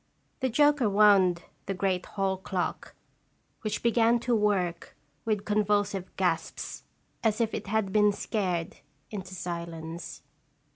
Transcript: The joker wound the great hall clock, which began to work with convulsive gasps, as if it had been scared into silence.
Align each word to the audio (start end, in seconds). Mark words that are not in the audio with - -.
The 0.39 0.49
joker 0.49 0.89
wound 0.89 1.43
the 1.67 1.75
great 1.75 2.07
hall 2.07 2.35
clock, 2.37 2.95
which 3.61 3.83
began 3.83 4.17
to 4.21 4.35
work 4.35 4.95
with 5.25 5.45
convulsive 5.45 6.09
gasps, 6.17 6.81
as 7.23 7.39
if 7.39 7.53
it 7.53 7.67
had 7.67 7.93
been 7.93 8.11
scared 8.11 8.77
into 9.11 9.35
silence. 9.35 10.23